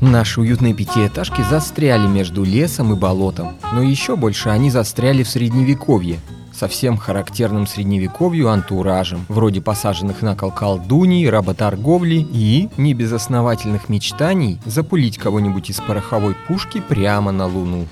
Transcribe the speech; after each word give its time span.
Наши 0.00 0.40
уютные 0.40 0.72
пятиэтажки 0.72 1.42
застряли 1.42 2.06
между 2.06 2.44
лесом 2.44 2.94
и 2.94 2.96
болотом, 2.96 3.58
но 3.72 3.82
еще 3.82 4.16
больше 4.16 4.48
они 4.48 4.70
застряли 4.70 5.22
в 5.22 5.28
средневековье, 5.28 6.18
совсем 6.62 6.96
характерным 6.96 7.66
средневековью 7.66 8.48
антуражем, 8.48 9.26
вроде 9.28 9.60
посаженных 9.60 10.22
на 10.22 10.36
кол 10.36 10.52
колдуний, 10.52 11.28
работорговли 11.28 12.24
и 12.32 12.68
небезосновательных 12.76 13.88
мечтаний 13.88 14.60
запулить 14.64 15.18
кого-нибудь 15.18 15.70
из 15.70 15.80
пороховой 15.80 16.36
пушки 16.46 16.80
прямо 16.80 17.32
на 17.32 17.46
Луну. 17.46 17.88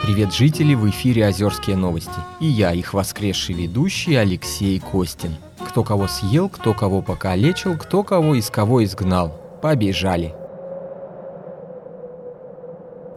Привет, 0.00 0.32
жители, 0.32 0.74
в 0.74 0.88
эфире 0.88 1.26
«Озерские 1.26 1.74
новости». 1.74 2.20
И 2.38 2.46
я, 2.46 2.72
их 2.72 2.94
воскресший 2.94 3.56
ведущий 3.56 4.14
Алексей 4.14 4.78
Костин. 4.78 5.34
Кто 5.68 5.82
кого 5.82 6.06
съел, 6.06 6.48
кто 6.48 6.74
кого 6.74 7.02
покалечил, 7.02 7.76
кто 7.76 8.04
кого 8.04 8.36
из 8.36 8.50
кого 8.50 8.84
изгнал. 8.84 9.36
Побежали. 9.60 10.32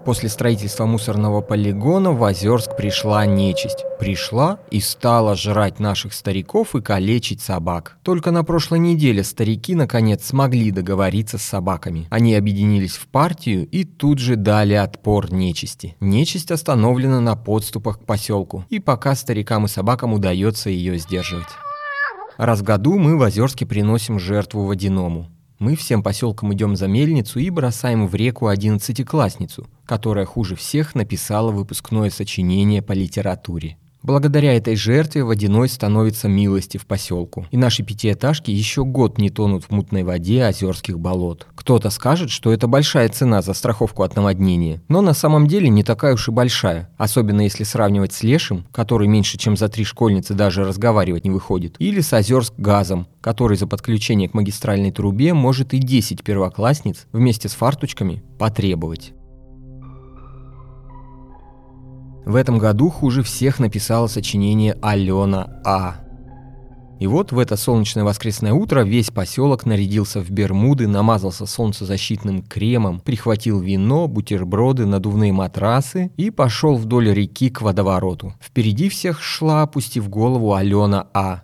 После 0.05 0.27
строительства 0.27 0.85
мусорного 0.85 1.39
полигона 1.39 2.11
в 2.11 2.21
Озерск 2.23 2.75
пришла 2.75 3.25
нечисть. 3.25 3.85
Пришла 3.99 4.59
и 4.69 4.81
стала 4.81 5.35
жрать 5.35 5.79
наших 5.79 6.13
стариков 6.13 6.75
и 6.75 6.81
калечить 6.81 7.41
собак. 7.41 7.97
Только 8.03 8.31
на 8.31 8.43
прошлой 8.43 8.79
неделе 8.79 9.23
старики 9.23 9.75
наконец 9.75 10.25
смогли 10.25 10.71
договориться 10.71 11.37
с 11.37 11.43
собаками. 11.43 12.07
Они 12.09 12.35
объединились 12.35 12.97
в 12.97 13.07
партию 13.07 13.65
и 13.67 13.85
тут 13.85 14.19
же 14.19 14.35
дали 14.35 14.73
отпор 14.73 15.31
нечисти. 15.31 15.95
Нечисть 16.01 16.51
остановлена 16.51 17.21
на 17.21 17.37
подступах 17.37 18.01
к 18.01 18.05
поселку, 18.05 18.65
и 18.69 18.79
пока 18.79 19.15
старикам 19.15 19.65
и 19.65 19.67
собакам 19.69 20.13
удается 20.13 20.69
ее 20.69 20.97
сдерживать. 20.97 21.47
Раз 22.37 22.59
в 22.59 22.63
году 22.63 22.97
мы 22.97 23.17
в 23.17 23.21
Озерске 23.21 23.65
приносим 23.65 24.19
жертву 24.19 24.65
водяному. 24.65 25.29
Мы 25.63 25.77
всем 25.77 26.03
поселком 26.03 26.53
идем 26.53 26.75
за 26.75 26.89
мельницу 26.89 27.39
и 27.39 27.49
бросаем 27.49 28.05
в 28.05 28.13
реку 28.15 28.47
одиннадцатиклассницу, 28.47 29.65
которая 29.85 30.25
хуже 30.25 30.57
всех 30.57 30.93
написала 30.93 31.51
выпускное 31.51 32.09
сочинение 32.09 32.81
по 32.81 32.91
литературе. 32.91 33.77
Благодаря 34.03 34.53
этой 34.57 34.75
жертве 34.75 35.23
водяной 35.23 35.69
становится 35.69 36.27
милости 36.27 36.77
в 36.77 36.85
поселку, 36.85 37.47
и 37.51 37.57
наши 37.57 37.83
пятиэтажки 37.83 38.51
еще 38.51 38.83
год 38.83 39.17
не 39.17 39.29
тонут 39.29 39.63
в 39.63 39.71
мутной 39.71 40.03
воде 40.03 40.45
озерских 40.45 40.99
болот. 40.99 41.47
Кто-то 41.55 41.89
скажет, 41.89 42.29
что 42.29 42.51
это 42.51 42.67
большая 42.67 43.07
цена 43.07 43.41
за 43.41 43.53
страховку 43.53 44.03
от 44.03 44.17
наводнения, 44.17 44.81
но 44.89 44.99
на 44.99 45.13
самом 45.13 45.47
деле 45.47 45.69
не 45.69 45.83
такая 45.85 46.15
уж 46.15 46.27
и 46.27 46.31
большая, 46.31 46.89
особенно 46.97 47.41
если 47.41 47.63
сравнивать 47.63 48.11
с 48.11 48.23
Лешим, 48.23 48.67
который 48.73 49.07
меньше 49.07 49.37
чем 49.37 49.55
за 49.55 49.69
три 49.69 49.85
школьницы 49.85 50.33
даже 50.33 50.65
разговаривать 50.65 51.23
не 51.23 51.31
выходит, 51.31 51.77
или 51.79 52.01
с 52.01 52.11
Озерск 52.11 52.55
газом, 52.57 53.07
который 53.21 53.55
за 53.55 53.67
подключение 53.67 54.27
к 54.27 54.33
магистральной 54.33 54.91
трубе 54.91 55.33
может 55.33 55.73
и 55.73 55.77
10 55.77 56.23
первоклассниц 56.23 57.07
вместе 57.13 57.47
с 57.47 57.53
фарточками 57.53 58.21
потребовать. 58.37 59.13
В 62.25 62.35
этом 62.35 62.57
году 62.57 62.89
хуже 62.89 63.21
всех 63.21 63.59
написала 63.59 64.07
сочинение 64.07 64.77
Алена 64.81 65.61
А. 65.65 66.03
И 66.99 67.07
вот 67.07 67.33
в 67.33 67.39
это 67.39 67.57
солнечное 67.57 68.05
воскресное 68.05 68.53
утро 68.53 68.83
весь 68.83 69.09
поселок 69.09 69.65
нарядился 69.65 70.21
в 70.21 70.29
бермуды, 70.29 70.87
намазался 70.87 71.45
солнцезащитным 71.45 72.43
кремом, 72.43 73.01
прихватил 73.01 73.59
вино, 73.59 74.07
бутерброды, 74.07 74.85
надувные 74.85 75.33
матрасы 75.33 76.11
и 76.15 76.29
пошел 76.29 76.77
вдоль 76.77 77.11
реки 77.11 77.49
к 77.49 77.61
водовороту. 77.61 78.35
Впереди 78.39 78.87
всех 78.87 79.21
шла, 79.21 79.63
опустив 79.63 80.07
голову, 80.07 80.53
Алена 80.53 81.07
А. 81.13 81.41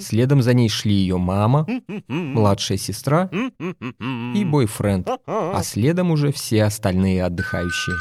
Следом 0.00 0.42
за 0.42 0.52
ней 0.52 0.68
шли 0.68 0.92
ее 0.92 1.16
мама, 1.16 1.66
младшая 2.06 2.76
сестра 2.76 3.30
и 4.34 4.44
бойфренд, 4.44 5.08
а 5.26 5.62
следом 5.62 6.10
уже 6.10 6.30
все 6.30 6.64
остальные 6.64 7.24
отдыхающие. 7.24 7.96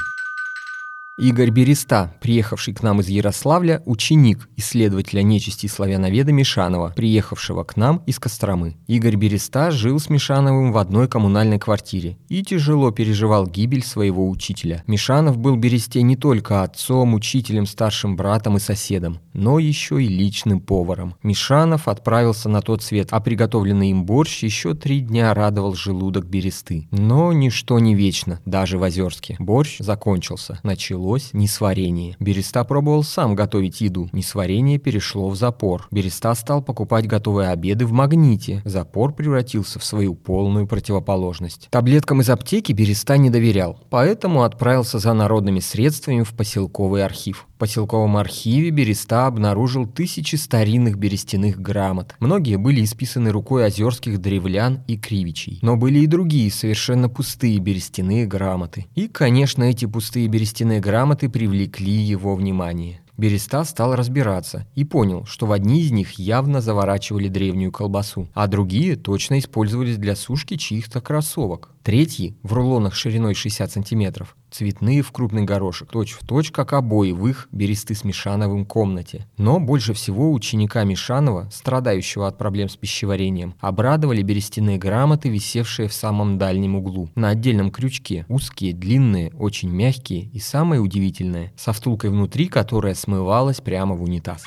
Игорь 1.22 1.50
Береста, 1.50 2.16
приехавший 2.22 2.74
к 2.74 2.82
нам 2.82 3.02
из 3.02 3.10
Ярославля, 3.10 3.84
ученик 3.86 4.48
исследователя 4.56 5.22
нечисти 5.22 5.68
славяноведа 5.68 6.32
Мишанова, 6.32 6.94
приехавшего 6.96 7.66
к 7.66 7.76
нам 7.76 8.02
из 8.06 8.20
Костромы. 8.20 8.78
Игорь 8.88 9.18
Береста 9.18 9.70
жил 9.70 10.00
с 10.00 10.10
Мишановым 10.10 10.72
в 10.72 10.78
одной 10.78 11.10
коммунальной 11.10 11.60
квартире 11.60 12.18
и 12.30 12.42
тяжело 12.42 12.92
переживал 12.92 13.48
гибель 13.48 13.84
своего 13.84 14.30
учителя. 14.30 14.82
Мишанов 14.88 15.38
был 15.38 15.58
Бересте 15.58 16.04
не 16.04 16.16
только 16.16 16.64
отцом, 16.64 17.14
учителем, 17.14 17.66
старшим 17.66 18.16
братом 18.16 18.56
и 18.56 18.62
соседом, 18.62 19.20
но 19.34 19.60
еще 19.60 20.02
и 20.02 20.08
личным 20.08 20.62
поваром. 20.62 21.16
Мишанов 21.22 21.90
отправился 21.90 22.48
на 22.48 22.62
тот 22.62 22.82
свет, 22.82 23.10
а 23.12 23.20
приготовленный 23.20 23.90
им 23.90 24.06
борщ 24.06 24.44
еще 24.44 24.74
три 24.74 25.02
дня 25.02 25.34
радовал 25.34 25.76
желудок 25.76 26.28
Бересты. 26.28 26.88
Но 26.92 27.34
ничто 27.34 27.78
не 27.80 27.94
вечно, 27.94 28.40
даже 28.46 28.78
в 28.78 28.84
Озерске. 28.84 29.36
Борщ 29.38 29.80
закончился. 29.80 30.62
Начало 30.64 31.09
началось 31.10 31.34
несварение. 31.34 32.16
Береста 32.20 32.64
пробовал 32.64 33.04
сам 33.04 33.34
готовить 33.34 33.82
еду. 33.82 34.10
Несварение 34.12 34.78
перешло 34.78 35.30
в 35.30 35.36
запор. 35.36 35.88
Береста 35.90 36.36
стал 36.36 36.62
покупать 36.62 37.08
готовые 37.08 37.50
обеды 37.50 37.88
в 37.88 37.92
магните. 37.92 38.62
Запор 38.64 39.14
превратился 39.14 39.80
в 39.80 39.84
свою 39.84 40.14
полную 40.14 40.68
противоположность. 40.68 41.68
Таблеткам 41.72 42.22
из 42.22 42.30
аптеки 42.30 42.74
Береста 42.74 43.18
не 43.18 43.32
доверял, 43.32 43.80
поэтому 43.90 44.44
отправился 44.44 45.00
за 45.00 45.14
народными 45.14 45.60
средствами 45.60 46.22
в 46.22 46.34
поселковый 46.34 47.04
архив. 47.04 47.48
В 47.56 47.60
поселковом 47.60 48.16
архиве 48.16 48.70
Береста 48.70 49.26
обнаружил 49.26 49.86
тысячи 49.86 50.36
старинных 50.36 50.98
берестяных 50.98 51.60
грамот. 51.60 52.16
Многие 52.20 52.58
были 52.58 52.84
исписаны 52.84 53.32
рукой 53.32 53.66
озерских 53.66 54.22
древлян 54.22 54.84
и 54.88 54.96
кривичей. 54.96 55.60
Но 55.62 55.76
были 55.76 56.00
и 56.00 56.08
другие, 56.08 56.52
совершенно 56.52 57.10
пустые 57.10 57.58
берестяные 57.58 58.26
грамоты. 58.28 58.86
И, 58.96 59.08
конечно, 59.08 59.64
эти 59.64 59.86
пустые 59.86 60.28
берестяные 60.28 60.80
грамоты 60.80 60.99
грамоты 61.00 61.30
привлекли 61.30 61.94
его 61.94 62.36
внимание. 62.36 63.00
Береста 63.16 63.64
стал 63.64 63.96
разбираться 63.96 64.68
и 64.76 64.84
понял, 64.84 65.26
что 65.26 65.46
в 65.46 65.54
одни 65.54 65.80
из 65.82 65.92
них 65.92 66.20
явно 66.20 66.60
заворачивали 66.60 67.30
древнюю 67.30 67.72
колбасу, 67.72 68.28
а 68.34 68.48
другие 68.48 68.98
точно 68.98 69.40
использовались 69.40 69.96
для 69.96 70.18
сушки 70.18 70.58
чьих-то 70.58 71.00
кроссовок. 71.00 71.70
Третьи, 71.84 72.36
в 72.44 72.52
рулонах 72.52 72.96
шириной 72.96 73.34
60 73.34 73.72
сантиметров, 73.72 74.36
цветные 74.60 75.02
в 75.02 75.14
крупный 75.14 75.44
горошек, 75.44 75.90
точь-в-точь, 75.90 76.48
точь, 76.48 76.52
как 76.52 76.74
обои 76.74 77.12
в 77.12 77.26
их 77.28 77.48
бересты 77.54 77.96
с 77.96 78.04
Мишановым 78.04 78.66
комнате. 78.66 79.26
Но 79.38 79.58
больше 79.62 79.94
всего 79.94 80.34
ученика 80.34 80.84
Мишанова, 80.84 81.48
страдающего 81.50 82.28
от 82.28 82.38
проблем 82.38 82.68
с 82.68 82.76
пищеварением, 82.76 83.56
обрадовали 83.62 84.22
берестяные 84.22 84.78
грамоты, 84.78 85.30
висевшие 85.30 85.88
в 85.88 85.94
самом 85.94 86.38
дальнем 86.38 86.76
углу, 86.76 87.10
на 87.16 87.30
отдельном 87.30 87.72
крючке, 87.72 88.26
узкие, 88.28 88.74
длинные, 88.74 89.32
очень 89.40 89.70
мягкие 89.70 90.24
и 90.34 90.40
самое 90.40 90.82
удивительное, 90.82 91.54
со 91.56 91.72
втулкой 91.72 92.10
внутри, 92.10 92.48
которая 92.48 92.96
смывалась 92.96 93.62
прямо 93.62 93.96
в 93.96 94.04
унитаз. 94.04 94.44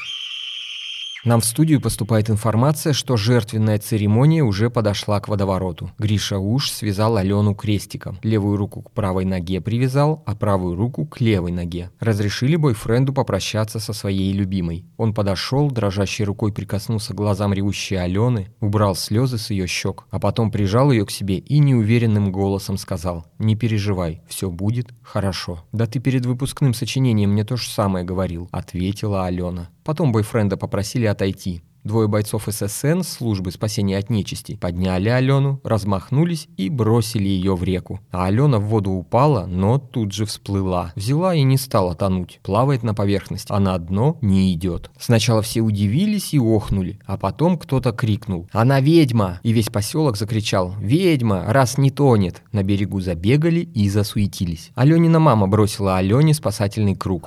Нам 1.25 1.41
в 1.41 1.45
студию 1.45 1.81
поступает 1.81 2.31
информация, 2.31 2.93
что 2.93 3.17
жертвенная 3.17 3.79
церемония 3.79 4.43
уже 4.43 4.71
подошла 4.71 5.21
к 5.21 5.29
водовороту. 5.29 5.93
Гриша 5.97 6.39
Уж 6.39 6.69
связал 6.69 7.17
Алену 7.17 7.55
крестиком. 7.55 8.19
Левую 8.25 8.57
руку 8.57 8.83
к 8.83 8.91
правой 8.91 9.25
ноге 9.25 9.61
привязал, 9.61 10.25
а 10.27 10.35
правую 10.35 10.75
руку 10.75 11.07
к 11.07 11.21
левой 11.21 11.53
ноге. 11.53 11.91
Разрешили 12.01 12.57
бойфренду 12.57 13.13
попрощаться 13.13 13.79
со 13.79 13.93
своей 13.93 14.33
любимой. 14.33 14.85
Он 14.97 15.15
подошел, 15.15 15.71
дрожащей 15.71 16.25
рукой 16.25 16.53
прикоснулся 16.53 17.13
к 17.13 17.17
глазам 17.17 17.53
ревущей 17.53 18.03
Алены, 18.03 18.53
убрал 18.59 18.97
слезы 18.97 19.39
с 19.39 19.51
ее 19.51 19.69
щек, 19.69 20.07
а 20.11 20.19
потом 20.19 20.51
прижал 20.51 20.91
ее 20.91 21.07
к 21.07 21.13
себе 21.13 21.39
и 21.39 21.61
неуверенным 21.61 22.33
голосом 22.33 22.77
сказал 22.77 23.27
«Не 23.39 23.55
переживай, 23.55 24.23
все 24.27 24.51
будет 24.51 24.93
хорошо». 25.03 25.65
«Да 25.71 25.87
ты 25.87 26.01
перед 26.01 26.27
выпускным 26.27 26.75
сочинением 26.75 27.31
мне 27.31 27.45
то 27.45 27.57
же 27.57 27.69
самое 27.69 28.05
говорил»,— 28.05 28.49
ответила 28.51 29.25
Алена. 29.25 29.69
Потом 29.85 30.13
бойфренда 30.13 30.57
попросили 30.57 31.07
отойти. 31.13 31.63
Двое 31.85 32.07
бойцов 32.07 32.45
ССН 32.47 33.01
службы 33.03 33.51
спасения 33.51 33.99
от 33.99 34.09
нечисти 34.09 34.55
подняли 34.55 35.09
Алену, 35.09 35.61
размахнулись 35.65 36.47
и 36.57 36.69
бросили 36.69 37.27
ее 37.27 37.57
в 37.57 37.65
реку. 37.65 37.99
А 38.13 38.27
Алена 38.27 38.61
в 38.61 38.67
воду 38.67 38.93
упала, 38.93 39.47
но 39.47 39.79
тут 39.79 40.13
же 40.13 40.25
всплыла. 40.25 40.93
Взяла 40.95 41.35
и 41.35 41.43
не 41.43 41.57
стала 41.57 41.97
тонуть. 41.97 42.39
Плавает 42.45 42.85
на 42.85 42.95
поверхности, 42.95 43.49
а 43.51 43.59
на 43.59 43.77
дно 43.79 44.17
не 44.21 44.53
идет. 44.53 44.93
Сначала 44.97 45.43
все 45.43 45.61
удивились 45.61 46.33
и 46.35 46.39
охнули, 46.39 47.01
а 47.05 47.17
потом 47.17 47.59
кто-то 47.59 47.91
крикнул 47.91 48.49
«Она 48.53 48.79
ведьма!» 48.81 49.41
И 49.43 49.51
весь 49.51 49.69
поселок 49.69 50.17
закричал 50.17 50.77
«Ведьма! 50.79 51.47
Раз 51.49 51.79
не 51.79 51.91
тонет!» 51.91 52.43
На 52.53 52.63
берегу 52.63 53.01
забегали 53.01 53.61
и 53.61 53.89
засуетились. 53.89 54.71
Аленина 54.77 55.19
мама 55.19 55.49
бросила 55.49 55.97
Алене 55.97 56.33
спасательный 56.33 56.95
круг 56.95 57.27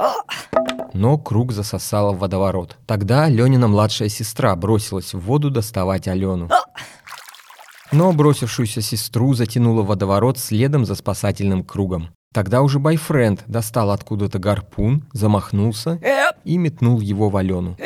но 0.95 1.17
круг 1.17 1.51
засосало 1.51 2.13
в 2.13 2.19
водоворот. 2.19 2.77
Тогда 2.85 3.27
Ленина 3.27 3.67
младшая 3.67 4.09
сестра 4.09 4.55
бросилась 4.55 5.13
в 5.13 5.19
воду 5.19 5.51
доставать 5.51 6.07
Алену. 6.07 6.49
Но 7.91 8.13
бросившуюся 8.13 8.81
сестру 8.81 9.33
затянуло 9.33 9.83
водоворот 9.83 10.39
следом 10.39 10.85
за 10.85 10.95
спасательным 10.95 11.63
кругом. 11.63 12.09
Тогда 12.33 12.61
уже 12.61 12.79
бойфренд 12.79 13.43
достал 13.47 13.91
откуда-то 13.91 14.39
гарпун, 14.39 15.05
замахнулся 15.13 15.99
и 16.43 16.57
метнул 16.57 16.99
его 16.99 17.29
в 17.29 17.37
Алену. 17.37 17.77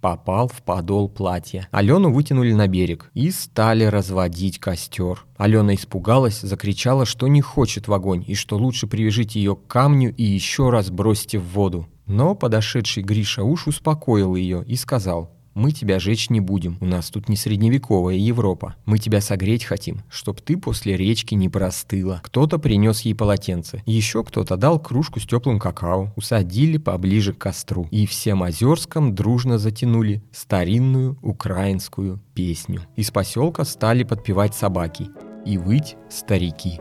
Попал 0.00 0.46
в 0.46 0.62
подол 0.62 1.08
платья. 1.08 1.68
Алену 1.72 2.12
вытянули 2.12 2.52
на 2.52 2.68
берег 2.68 3.10
и 3.14 3.32
стали 3.32 3.84
разводить 3.84 4.60
костер. 4.60 5.26
Алена 5.36 5.74
испугалась, 5.74 6.40
закричала, 6.40 7.04
что 7.04 7.26
не 7.26 7.40
хочет 7.40 7.88
в 7.88 7.92
огонь 7.92 8.24
и 8.26 8.34
что 8.34 8.56
лучше 8.56 8.86
привяжите 8.86 9.40
ее 9.40 9.56
к 9.56 9.66
камню 9.66 10.14
и 10.14 10.22
еще 10.22 10.70
раз 10.70 10.90
бросьте 10.90 11.38
в 11.38 11.48
воду. 11.48 11.88
Но 12.06 12.36
подошедший 12.36 13.02
Гриша 13.02 13.42
уж 13.42 13.66
успокоил 13.66 14.36
ее 14.36 14.64
и 14.64 14.76
сказал, 14.76 15.37
мы 15.58 15.72
тебя 15.72 15.98
жечь 15.98 16.30
не 16.30 16.40
будем, 16.40 16.78
у 16.80 16.86
нас 16.86 17.10
тут 17.10 17.28
не 17.28 17.36
средневековая 17.36 18.14
Европа. 18.14 18.76
Мы 18.86 18.98
тебя 18.98 19.20
согреть 19.20 19.64
хотим, 19.64 20.02
чтоб 20.08 20.40
ты 20.40 20.56
после 20.56 20.96
речки 20.96 21.34
не 21.34 21.48
простыла. 21.48 22.20
Кто-то 22.22 22.58
принес 22.58 23.00
ей 23.00 23.14
полотенце, 23.14 23.82
еще 23.84 24.22
кто-то 24.22 24.56
дал 24.56 24.78
кружку 24.78 25.18
с 25.18 25.26
теплым 25.26 25.58
какао, 25.58 26.12
усадили 26.16 26.78
поближе 26.78 27.32
к 27.32 27.38
костру. 27.38 27.88
И 27.90 28.06
всем 28.06 28.42
озерском 28.42 29.14
дружно 29.14 29.58
затянули 29.58 30.22
старинную 30.32 31.18
украинскую 31.22 32.20
песню. 32.34 32.82
Из 32.94 33.10
поселка 33.10 33.64
стали 33.64 34.04
подпевать 34.04 34.54
собаки 34.54 35.08
и 35.44 35.58
выть 35.58 35.96
старики. 36.08 36.80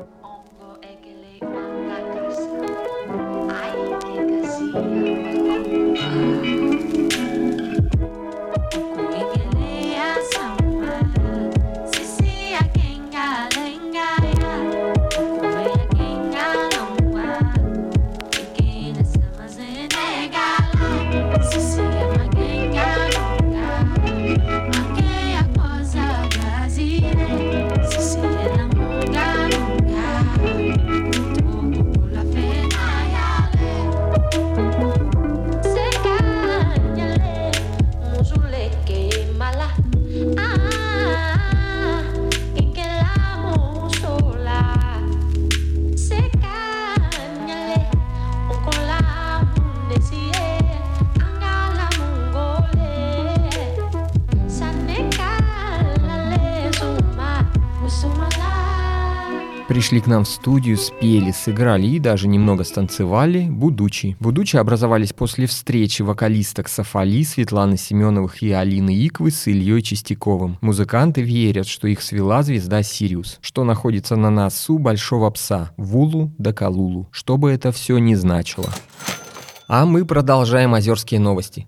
It's 21.39 21.66
пришли 59.67 59.99
к 59.99 60.07
нам 60.07 60.23
в 60.23 60.27
студию, 60.27 60.77
спели, 60.77 61.31
сыграли 61.31 61.87
и 61.87 61.99
даже 61.99 62.27
немного 62.27 62.63
станцевали 62.63 63.47
«Будучи». 63.49 64.15
«Будучи» 64.19 64.55
образовались 64.55 65.13
после 65.13 65.45
встречи 65.45 66.01
вокалисток 66.01 66.67
Сафали, 66.67 67.23
Светланы 67.23 67.77
Семеновых 67.77 68.41
и 68.41 68.51
Алины 68.51 68.95
Иквы 68.95 69.31
с 69.31 69.47
Ильей 69.47 69.81
Чистяковым. 69.81 70.57
Музыканты 70.61 71.21
верят, 71.21 71.67
что 71.67 71.87
их 71.87 72.01
свела 72.01 72.43
звезда 72.43 72.81
Сириус, 72.81 73.39
что 73.41 73.63
находится 73.63 74.15
на 74.15 74.29
носу 74.29 74.77
большого 74.79 75.29
пса 75.29 75.71
Вулу 75.77 76.33
да 76.37 76.53
Калулу, 76.53 77.09
что 77.11 77.37
бы 77.37 77.51
это 77.51 77.71
все 77.71 77.97
ни 77.97 78.15
значило. 78.15 78.69
А 79.67 79.85
мы 79.85 80.05
продолжаем 80.05 80.73
озерские 80.73 81.19
новости. 81.19 81.67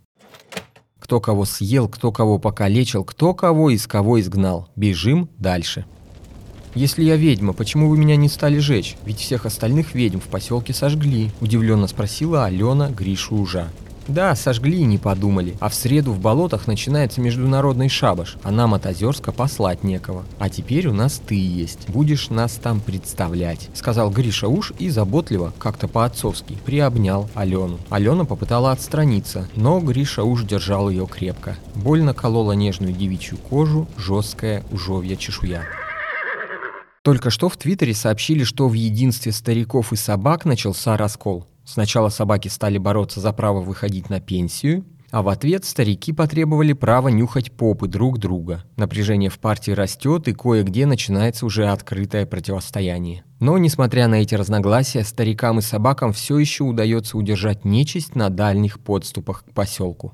Кто 0.99 1.19
кого 1.19 1.43
съел, 1.45 1.89
кто 1.89 2.11
кого 2.11 2.39
покалечил, 2.39 3.03
кто 3.03 3.33
кого 3.33 3.71
из 3.71 3.87
кого 3.87 4.19
изгнал. 4.19 4.69
Бежим 4.75 5.29
дальше. 5.37 5.85
«Если 6.75 7.03
я 7.03 7.15
ведьма, 7.15 7.53
почему 7.53 7.89
вы 7.89 7.97
меня 7.97 8.15
не 8.15 8.29
стали 8.29 8.59
жечь? 8.59 8.95
Ведь 9.05 9.19
всех 9.19 9.45
остальных 9.45 9.95
ведьм 9.95 10.19
в 10.19 10.27
поселке 10.27 10.73
сожгли»,– 10.73 11.31
удивленно 11.41 11.87
спросила 11.87 12.45
Алена 12.45 12.89
Гришу 12.89 13.35
Ужа. 13.35 13.69
Да, 14.09 14.35
сожгли 14.35 14.79
и 14.79 14.85
не 14.85 14.97
подумали. 14.97 15.55
А 15.59 15.69
в 15.69 15.75
среду 15.75 16.13
в 16.13 16.19
болотах 16.19 16.65
начинается 16.65 17.21
международный 17.21 17.89
шабаш, 17.89 18.37
а 18.41 18.49
нам 18.49 18.73
от 18.73 18.87
Озерска 18.87 19.31
послать 19.31 19.83
некого. 19.83 20.25
А 20.39 20.49
теперь 20.49 20.87
у 20.87 20.93
нас 20.93 21.21
ты 21.25 21.35
есть. 21.35 21.87
Будешь 21.89 22.31
нас 22.31 22.53
там 22.53 22.79
представлять»,— 22.81 23.69
сказал 23.75 24.09
Гриша 24.09 24.47
уж 24.47 24.73
и 24.79 24.89
заботливо, 24.89 25.53
как-то 25.59 25.87
по-отцовски, 25.87 26.57
приобнял 26.65 27.29
Алену. 27.35 27.77
Алена 27.89 28.25
попытала 28.25 28.71
отстраниться, 28.71 29.47
но 29.55 29.79
Гриша 29.79 30.23
уж 30.23 30.43
держал 30.43 30.89
ее 30.89 31.05
крепко. 31.05 31.55
Больно 31.75 32.15
колола 32.15 32.55
нежную 32.55 32.93
девичью 32.93 33.37
кожу, 33.37 33.87
жесткая 33.95 34.63
ужовья 34.71 35.17
чешуя. 35.17 35.63
Только 37.03 37.29
что 37.29 37.49
в 37.49 37.57
Твиттере 37.57 37.93
сообщили, 37.93 38.43
что 38.43 38.67
в 38.67 38.73
единстве 38.73 39.31
стариков 39.31 39.93
и 39.93 39.95
собак 39.95 40.45
начался 40.45 40.97
раскол. 40.97 41.47
Сначала 41.65 42.09
собаки 42.09 42.47
стали 42.47 42.77
бороться 42.77 43.19
за 43.19 43.31
право 43.31 43.61
выходить 43.61 44.09
на 44.09 44.19
пенсию, 44.19 44.83
а 45.11 45.21
в 45.21 45.29
ответ 45.29 45.65
старики 45.65 46.11
потребовали 46.13 46.73
права 46.73 47.07
нюхать 47.07 47.51
попы 47.51 47.87
друг 47.87 48.19
друга. 48.19 48.63
Напряжение 48.75 49.29
в 49.29 49.39
партии 49.39 49.71
растет, 49.71 50.27
и 50.27 50.33
кое-где 50.33 50.85
начинается 50.85 51.45
уже 51.45 51.67
открытое 51.67 52.25
противостояние. 52.25 53.23
Но, 53.39 53.57
несмотря 53.57 54.07
на 54.07 54.15
эти 54.15 54.35
разногласия, 54.35 55.03
старикам 55.03 55.59
и 55.59 55.61
собакам 55.61 56.13
все 56.13 56.37
еще 56.37 56.63
удается 56.63 57.17
удержать 57.17 57.65
нечисть 57.65 58.15
на 58.15 58.29
дальних 58.29 58.79
подступах 58.79 59.45
к 59.45 59.53
поселку. 59.53 60.13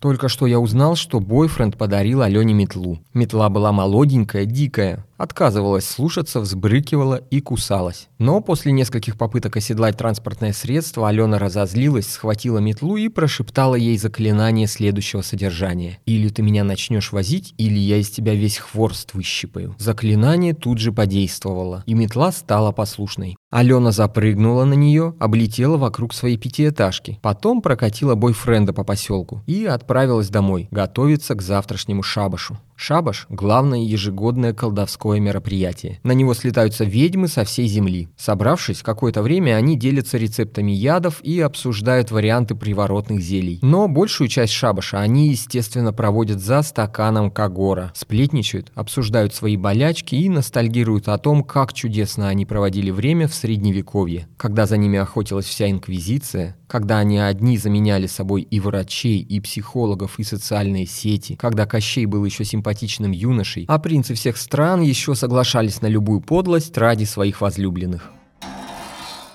Только 0.00 0.28
что 0.28 0.48
я 0.48 0.58
узнал, 0.58 0.96
что 0.96 1.20
бойфренд 1.20 1.78
подарил 1.78 2.22
Алене 2.22 2.52
метлу. 2.54 2.98
Метла 3.14 3.48
была 3.48 3.70
молоденькая, 3.70 4.46
дикая, 4.46 5.06
отказывалась 5.22 5.88
слушаться, 5.88 6.40
взбрыкивала 6.40 7.14
и 7.30 7.40
кусалась. 7.40 8.08
Но 8.18 8.40
после 8.40 8.72
нескольких 8.72 9.16
попыток 9.16 9.56
оседлать 9.56 9.96
транспортное 9.96 10.52
средство 10.52 11.08
Алена 11.08 11.38
разозлилась, 11.38 12.10
схватила 12.10 12.58
метлу 12.58 12.96
и 12.96 13.08
прошептала 13.08 13.76
ей 13.76 13.96
заклинание 13.98 14.66
следующего 14.66 15.22
содержания. 15.22 16.00
«Или 16.06 16.28
ты 16.28 16.42
меня 16.42 16.64
начнешь 16.64 17.12
возить, 17.12 17.54
или 17.56 17.78
я 17.78 17.98
из 17.98 18.10
тебя 18.10 18.34
весь 18.34 18.58
хворст 18.58 19.14
выщипаю». 19.14 19.76
Заклинание 19.78 20.54
тут 20.54 20.78
же 20.78 20.90
подействовало, 20.90 21.84
и 21.86 21.94
метла 21.94 22.32
стала 22.32 22.72
послушной. 22.72 23.36
Алена 23.52 23.92
запрыгнула 23.92 24.64
на 24.64 24.74
нее, 24.74 25.14
облетела 25.20 25.76
вокруг 25.76 26.14
своей 26.14 26.36
пятиэтажки, 26.36 27.20
потом 27.22 27.62
прокатила 27.62 28.16
бойфренда 28.16 28.72
по 28.72 28.82
поселку 28.82 29.42
и 29.46 29.66
отправилась 29.66 30.30
домой, 30.30 30.68
готовиться 30.72 31.34
к 31.34 31.42
завтрашнему 31.42 32.02
шабашу. 32.02 32.58
Шабаш– 32.82 33.26
главное 33.30 33.78
ежегодное 33.78 34.52
колдовское 34.52 35.20
мероприятие. 35.20 36.00
На 36.02 36.10
него 36.10 36.34
слетаются 36.34 36.82
ведьмы 36.82 37.28
со 37.28 37.44
всей 37.44 37.68
земли. 37.68 38.08
Собравшись, 38.16 38.82
какое-то 38.82 39.22
время 39.22 39.54
они 39.54 39.78
делятся 39.78 40.18
рецептами 40.18 40.72
ядов 40.72 41.20
и 41.22 41.38
обсуждают 41.38 42.10
варианты 42.10 42.56
приворотных 42.56 43.20
зелий. 43.20 43.60
Но 43.62 43.86
большую 43.86 44.26
часть 44.26 44.52
шабаша 44.52 44.98
они, 44.98 45.28
естественно, 45.28 45.92
проводят 45.92 46.40
за 46.40 46.62
стаканом 46.62 47.30
кагора. 47.30 47.92
Сплетничают, 47.94 48.72
обсуждают 48.74 49.32
свои 49.32 49.56
болячки 49.56 50.16
и 50.16 50.28
ностальгируют 50.28 51.06
о 51.06 51.18
том, 51.18 51.44
как 51.44 51.72
чудесно 51.74 52.26
они 52.26 52.46
проводили 52.46 52.90
время 52.90 53.28
в 53.28 53.34
Средневековье, 53.34 54.26
когда 54.36 54.66
за 54.66 54.76
ними 54.76 54.98
охотилась 54.98 55.46
вся 55.46 55.70
инквизиция, 55.70 56.56
когда 56.66 56.98
они 56.98 57.18
одни 57.18 57.58
заменяли 57.58 58.06
собой 58.06 58.42
и 58.42 58.58
врачей, 58.58 59.20
и 59.20 59.40
психологов, 59.40 60.18
и 60.18 60.24
социальные 60.24 60.86
сети, 60.86 61.36
когда 61.36 61.66
Кощей 61.66 62.06
был 62.06 62.24
еще 62.24 62.44
симпатичным 62.72 63.12
юношей, 63.12 63.64
а 63.68 63.78
принцы 63.78 64.14
всех 64.14 64.36
стран 64.36 64.80
еще 64.80 65.14
соглашались 65.14 65.82
на 65.82 65.86
любую 65.86 66.20
подлость 66.20 66.76
ради 66.78 67.04
своих 67.04 67.40
возлюбленных. 67.40 68.10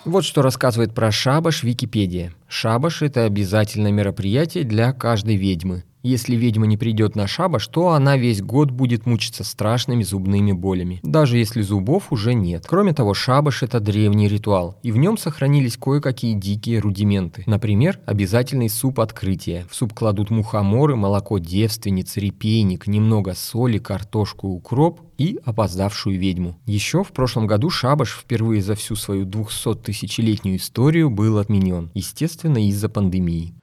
Вот 0.05 0.23
что 0.23 0.41
рассказывает 0.41 0.93
про 0.93 1.11
шабаш 1.11 1.63
Википедия. 1.63 2.33
Шабаш– 2.47 3.01
это 3.03 3.25
обязательное 3.25 3.91
мероприятие 3.91 4.63
для 4.63 4.93
каждой 4.93 5.35
ведьмы. 5.35 5.83
Если 6.03 6.35
ведьма 6.35 6.67
не 6.67 6.77
придет 6.77 7.15
на 7.15 7.27
шабаш, 7.27 7.67
то 7.67 7.89
она 7.89 8.17
весь 8.17 8.41
год 8.41 8.71
будет 8.71 9.05
мучиться 9.05 9.43
страшными 9.43 10.03
зубными 10.03 10.51
болями, 10.51 10.99
даже 11.03 11.37
если 11.37 11.61
зубов 11.61 12.11
уже 12.11 12.33
нет. 12.33 12.65
Кроме 12.67 12.93
того, 12.93 13.13
шабаш– 13.13 13.63
это 13.63 13.79
древний 13.79 14.27
ритуал, 14.27 14.77
и 14.83 14.91
в 14.91 14.97
нем 14.97 15.17
сохранились 15.17 15.77
кое-какие 15.77 16.33
дикие 16.33 16.79
рудименты. 16.79 17.43
Например, 17.45 17.99
обязательный 18.05 18.69
суп 18.69 18.99
открытия. 18.99 19.65
В 19.69 19.75
суп 19.75 19.93
кладут 19.93 20.29
мухоморы, 20.29 20.95
молоко 20.95 21.39
девственницы, 21.39 22.19
репейник, 22.19 22.87
немного 22.87 23.33
соли, 23.33 23.79
картошку, 23.79 24.49
укроп 24.49 25.01
и 25.17 25.39
опоздавшую 25.43 26.19
ведьму. 26.19 26.57
Еще 26.65 27.03
в 27.03 27.11
прошлом 27.11 27.47
году 27.47 27.69
шабаш 27.69 28.11
впервые 28.11 28.61
за 28.61 28.75
всю 28.75 28.95
свою 28.95 29.25
200-тысячелетнюю 29.25 30.57
историю 30.57 31.09
был 31.09 31.37
отменен, 31.37 31.89
естественно, 31.93 32.65
из-за 32.67 32.87
пандемии. 32.87 33.53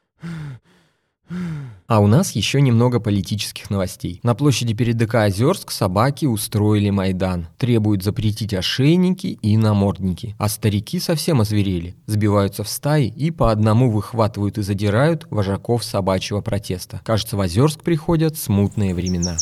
А 1.87 2.01
у 2.01 2.07
нас 2.07 2.33
еще 2.33 2.63
немного 2.63 2.99
политических 2.99 3.69
новостей. 3.69 4.21
На 4.23 4.35
площади 4.35 4.73
перед 4.73 4.97
ДК 4.97 5.17
Озерск 5.27 5.71
собаки 5.71 6.25
устроили 6.25 6.89
Майдан. 6.89 7.49
Требуют 7.59 8.03
запретить 8.03 8.55
ошейники 8.55 9.39
и 9.43 9.57
намордники. 9.57 10.35
А 10.39 10.49
старики 10.49 10.99
совсем 10.99 11.43
озверели. 11.43 11.95
Сбиваются 12.07 12.65
в 12.65 12.69
стаи 12.69 13.09
и 13.09 13.31
по 13.31 13.51
одному 13.51 13.91
выхватывают 13.91 14.57
и 14.57 14.63
задирают 14.63 15.27
вожаков 15.31 15.85
собачьего 15.85 16.41
протеста. 16.41 17.03
Кажется, 17.05 17.37
в 17.37 17.41
Озерск 17.41 17.83
приходят 17.83 18.39
смутные 18.39 18.95
времена. 18.95 19.37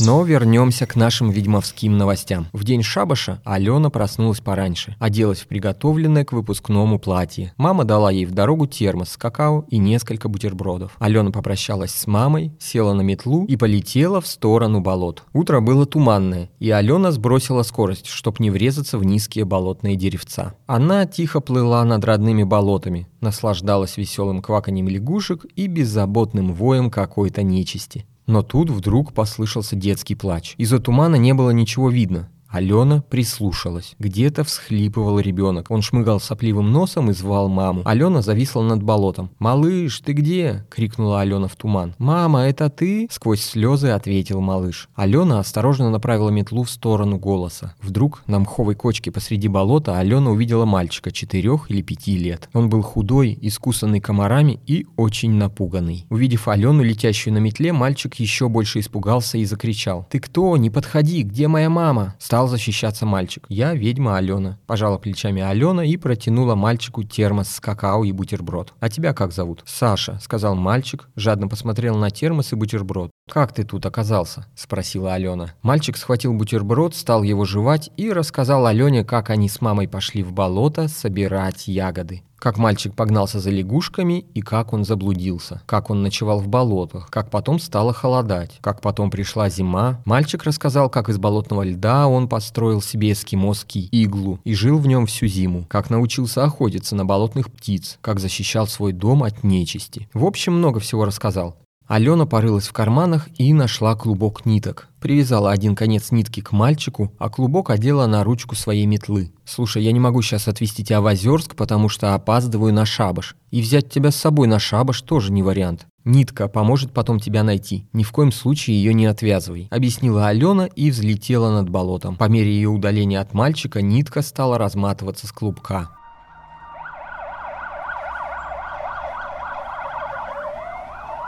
Но 0.00 0.24
вернемся 0.24 0.86
к 0.86 0.96
нашим 0.96 1.30
ведьмовским 1.30 1.96
новостям. 1.96 2.48
В 2.52 2.64
день 2.64 2.82
шабаша 2.82 3.40
Алена 3.44 3.90
проснулась 3.90 4.40
пораньше, 4.40 4.96
оделась 4.98 5.40
в 5.40 5.46
приготовленное 5.46 6.24
к 6.24 6.32
выпускному 6.32 6.98
платье. 6.98 7.52
Мама 7.56 7.84
дала 7.84 8.10
ей 8.10 8.26
в 8.26 8.32
дорогу 8.32 8.66
термос 8.66 9.10
с 9.10 9.16
какао 9.16 9.64
и 9.68 9.78
несколько 9.78 10.28
бутербродов. 10.28 10.96
Алена 10.98 11.30
попрощалась 11.30 11.92
с 11.92 12.06
мамой, 12.06 12.52
села 12.58 12.92
на 12.92 13.02
метлу 13.02 13.44
и 13.46 13.56
полетела 13.56 14.20
в 14.20 14.26
сторону 14.26 14.80
болот. 14.80 15.22
Утро 15.32 15.60
было 15.60 15.86
туманное, 15.86 16.50
и 16.58 16.70
Алена 16.70 17.12
сбросила 17.12 17.62
скорость, 17.62 18.06
чтобы 18.06 18.38
не 18.40 18.50
врезаться 18.50 18.98
в 18.98 19.04
низкие 19.04 19.44
болотные 19.44 19.96
деревца. 19.96 20.54
Она 20.66 21.06
тихо 21.06 21.40
плыла 21.40 21.84
над 21.84 22.04
родными 22.04 22.42
болотами, 22.42 23.06
наслаждалась 23.20 23.96
веселым 23.96 24.42
кваканием 24.42 24.88
лягушек 24.88 25.44
и 25.56 25.66
беззаботным 25.66 26.52
воем 26.52 26.90
какой-то 26.90 27.42
нечисти. 27.42 28.06
Но 28.26 28.42
тут 28.42 28.70
вдруг 28.70 29.12
послышался 29.12 29.76
детский 29.76 30.14
плач. 30.14 30.54
Из-за 30.56 30.78
тумана 30.78 31.16
не 31.16 31.34
было 31.34 31.50
ничего 31.50 31.90
видно. 31.90 32.28
Алена 32.54 33.02
прислушалась. 33.10 33.96
Где-то 33.98 34.44
всхлипывал 34.44 35.18
ребенок. 35.18 35.72
Он 35.72 35.82
шмыгал 35.82 36.20
сопливым 36.20 36.70
носом 36.70 37.10
и 37.10 37.12
звал 37.12 37.48
маму. 37.48 37.82
Алена 37.84 38.22
зависла 38.22 38.62
над 38.62 38.80
болотом. 38.80 39.30
«Малыш, 39.40 39.98
ты 39.98 40.12
где?»— 40.12 40.64
крикнула 40.70 41.20
Алена 41.20 41.48
в 41.48 41.56
туман. 41.56 41.96
«Мама, 41.98 42.42
это 42.42 42.70
ты?»— 42.70 43.08
сквозь 43.10 43.42
слезы 43.42 43.88
ответил 43.88 44.40
малыш. 44.40 44.88
Алена 44.94 45.40
осторожно 45.40 45.90
направила 45.90 46.30
метлу 46.30 46.62
в 46.62 46.70
сторону 46.70 47.18
голоса. 47.18 47.74
Вдруг 47.82 48.22
на 48.28 48.38
мховой 48.38 48.76
кочке 48.76 49.10
посреди 49.10 49.48
болота 49.48 49.98
Алена 49.98 50.30
увидела 50.30 50.64
мальчика 50.64 51.10
четырех 51.10 51.72
или 51.72 51.82
пяти 51.82 52.16
лет. 52.16 52.48
Он 52.52 52.68
был 52.68 52.82
худой, 52.82 53.36
искусанный 53.42 53.98
комарами 53.98 54.60
и 54.64 54.86
очень 54.94 55.32
напуганный. 55.32 56.06
Увидев 56.08 56.46
Алену, 56.46 56.84
летящую 56.84 57.34
на 57.34 57.38
метле, 57.38 57.72
мальчик 57.72 58.14
еще 58.14 58.48
больше 58.48 58.78
испугался 58.78 59.38
и 59.38 59.44
закричал. 59.44 60.06
«Ты 60.08 60.20
кто? 60.20 60.56
Не 60.56 60.70
подходи! 60.70 61.24
Где 61.24 61.48
моя 61.48 61.68
мама?» 61.68 62.14
Стал 62.20 62.43
стал 62.44 62.48
защищаться 62.48 63.06
мальчик. 63.06 63.46
«Я 63.48 63.74
ведьма 63.74 64.18
Алена»,– 64.18 64.58
пожала 64.66 64.98
плечами 64.98 65.40
Алена 65.40 65.84
и 65.84 65.96
протянула 65.96 66.54
мальчику 66.54 67.02
термос 67.02 67.48
с 67.48 67.60
какао 67.60 68.04
и 68.04 68.12
бутерброд. 68.12 68.74
«А 68.80 68.90
тебя 68.90 69.14
как 69.14 69.32
зовут?» 69.32 69.62
«Саша»,– 69.64 70.18
сказал 70.22 70.54
мальчик, 70.54 71.08
жадно 71.16 71.48
посмотрел 71.48 71.96
на 71.96 72.10
термос 72.10 72.52
и 72.52 72.56
бутерброд. 72.56 73.10
«Как 73.30 73.52
ты 73.52 73.64
тут 73.64 73.86
оказался?»– 73.86 74.46
спросила 74.54 75.14
Алена. 75.14 75.54
Мальчик 75.62 75.96
схватил 75.96 76.34
бутерброд, 76.34 76.94
стал 76.94 77.22
его 77.22 77.44
жевать 77.44 77.90
и 77.96 78.12
рассказал 78.12 78.66
Алене, 78.66 79.04
как 79.04 79.30
они 79.30 79.48
с 79.48 79.60
мамой 79.60 79.88
пошли 79.88 80.22
в 80.22 80.32
болото 80.32 80.88
собирать 80.88 81.66
ягоды 81.66 82.22
как 82.44 82.58
мальчик 82.58 82.94
погнался 82.94 83.40
за 83.40 83.48
лягушками 83.48 84.26
и 84.34 84.42
как 84.42 84.74
он 84.74 84.84
заблудился, 84.84 85.62
как 85.64 85.88
он 85.88 86.02
ночевал 86.02 86.40
в 86.40 86.46
болотах, 86.46 87.08
как 87.08 87.30
потом 87.30 87.58
стало 87.58 87.94
холодать, 87.94 88.58
как 88.60 88.82
потом 88.82 89.10
пришла 89.10 89.48
зима. 89.48 90.02
Мальчик 90.04 90.44
рассказал, 90.44 90.90
как 90.90 91.08
из 91.08 91.16
болотного 91.16 91.62
льда 91.62 92.06
он 92.06 92.28
построил 92.28 92.82
себе 92.82 93.12
эскимосский 93.12 93.88
иглу 93.90 94.40
и 94.44 94.52
жил 94.52 94.78
в 94.78 94.86
нем 94.86 95.06
всю 95.06 95.26
зиму, 95.26 95.64
как 95.70 95.88
научился 95.88 96.44
охотиться 96.44 96.94
на 96.94 97.06
болотных 97.06 97.50
птиц, 97.50 97.96
как 98.02 98.20
защищал 98.20 98.66
свой 98.66 98.92
дом 98.92 99.22
от 99.22 99.42
нечисти. 99.42 100.10
В 100.12 100.26
общем, 100.26 100.52
много 100.52 100.80
всего 100.80 101.06
рассказал. 101.06 101.56
Алена 101.86 102.24
порылась 102.24 102.66
в 102.66 102.72
карманах 102.72 103.28
и 103.36 103.52
нашла 103.52 103.94
клубок 103.94 104.46
ниток. 104.46 104.88
Привязала 105.00 105.50
один 105.50 105.76
конец 105.76 106.10
нитки 106.12 106.40
к 106.40 106.52
мальчику, 106.52 107.12
а 107.18 107.28
клубок 107.28 107.68
одела 107.68 108.06
на 108.06 108.24
ручку 108.24 108.54
своей 108.54 108.86
метлы. 108.86 109.32
«Слушай, 109.44 109.82
я 109.82 109.92
не 109.92 110.00
могу 110.00 110.22
сейчас 110.22 110.48
отвезти 110.48 110.82
тебя 110.82 111.02
в 111.02 111.06
Озерск, 111.06 111.54
потому 111.54 111.90
что 111.90 112.14
опаздываю 112.14 112.72
на 112.72 112.86
шабаш. 112.86 113.36
И 113.50 113.60
взять 113.60 113.90
тебя 113.90 114.10
с 114.10 114.16
собой 114.16 114.48
на 114.48 114.58
шабаш 114.58 115.02
тоже 115.02 115.30
не 115.30 115.42
вариант. 115.42 115.86
Нитка 116.06 116.48
поможет 116.48 116.92
потом 116.92 117.20
тебя 117.20 117.42
найти. 117.42 117.86
Ни 117.92 118.02
в 118.02 118.12
коем 118.12 118.32
случае 118.32 118.78
ее 118.78 118.94
не 118.94 119.04
отвязывай»,— 119.04 119.68
объяснила 119.70 120.28
Алена 120.28 120.66
и 120.66 120.90
взлетела 120.90 121.50
над 121.52 121.68
болотом. 121.68 122.16
По 122.16 122.24
мере 122.30 122.50
ее 122.50 122.70
удаления 122.70 123.20
от 123.20 123.34
мальчика 123.34 123.82
нитка 123.82 124.22
стала 124.22 124.56
разматываться 124.56 125.26
с 125.26 125.32
клубка. 125.32 125.90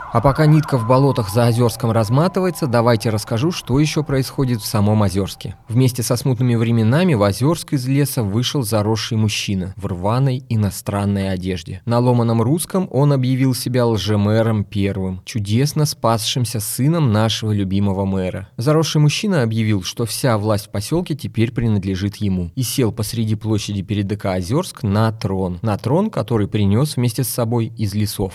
А 0.09 0.21
пока 0.21 0.45
нитка 0.45 0.77
в 0.77 0.87
болотах 0.87 1.29
за 1.29 1.47
Озерском 1.47 1.91
разматывается, 1.91 2.65
давайте 2.65 3.09
расскажу, 3.09 3.51
что 3.51 3.77
еще 3.77 4.03
происходит 4.03 4.61
в 4.61 4.65
самом 4.65 5.03
Озерске. 5.03 5.55
Вместе 5.67 6.01
со 6.01 6.15
смутными 6.15 6.55
временами 6.55 7.13
в 7.13 7.21
Озерск 7.21 7.73
из 7.73 7.85
леса 7.87 8.23
вышел 8.23 8.63
заросший 8.63 9.17
мужчина 9.17 9.73
в 9.75 9.85
рваной 9.85 10.45
иностранной 10.47 11.29
одежде. 11.29 11.81
На 11.85 11.99
ломаном 11.99 12.41
русском 12.41 12.87
он 12.89 13.11
объявил 13.11 13.53
себя 13.53 13.85
лжемэром 13.85 14.63
первым, 14.63 15.21
чудесно 15.25 15.85
спасшимся 15.85 16.61
сыном 16.61 17.11
нашего 17.11 17.51
любимого 17.51 18.05
мэра. 18.05 18.47
Заросший 18.55 19.01
мужчина 19.01 19.43
объявил, 19.43 19.83
что 19.83 20.05
вся 20.05 20.37
власть 20.37 20.67
в 20.67 20.69
поселке 20.69 21.15
теперь 21.15 21.51
принадлежит 21.51 22.15
ему, 22.17 22.51
и 22.55 22.63
сел 22.63 22.93
посреди 22.93 23.35
площади 23.35 23.81
перед 23.81 24.07
ДК 24.07 24.27
Озерск 24.27 24.83
на 24.83 25.11
трон. 25.11 25.59
На 25.61 25.77
трон, 25.77 26.09
который 26.09 26.47
принес 26.47 26.95
вместе 26.95 27.25
с 27.25 27.29
собой 27.29 27.73
из 27.77 27.93
лесов. 27.93 28.33